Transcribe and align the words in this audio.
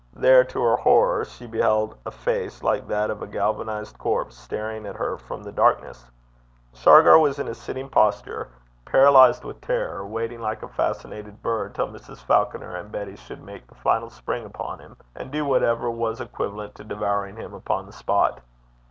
There, 0.15 0.43
to 0.45 0.63
her 0.63 0.77
horror, 0.77 1.25
she 1.25 1.45
beheld 1.45 1.95
a 2.07 2.09
face 2.09 2.63
like 2.63 2.87
that 2.87 3.11
of 3.11 3.21
a 3.21 3.27
galvanised 3.27 3.99
corpse 3.99 4.35
staring 4.35 4.87
at 4.87 4.95
her 4.95 5.15
from 5.15 5.43
the 5.43 5.51
darkness. 5.51 6.09
Shargar 6.73 7.19
was 7.19 7.37
in 7.37 7.47
a 7.47 7.53
sitting 7.53 7.87
posture, 7.87 8.49
paralysed 8.83 9.45
with 9.45 9.61
terror, 9.61 10.03
waiting, 10.03 10.41
like 10.41 10.63
a 10.63 10.67
fascinated 10.67 11.43
bird, 11.43 11.75
till 11.75 11.87
Mrs. 11.89 12.17
Falconer 12.17 12.75
and 12.75 12.91
Betty 12.91 13.15
should 13.15 13.43
make 13.43 13.67
the 13.67 13.75
final 13.75 14.09
spring 14.09 14.43
upon 14.43 14.79
him, 14.79 14.97
and 15.15 15.29
do 15.29 15.45
whatever 15.45 15.91
was 15.91 16.19
equivalent 16.19 16.73
to 16.73 16.83
devouring 16.83 17.35
him 17.35 17.53
upon 17.53 17.85
the 17.85 17.93
spot. 17.93 18.39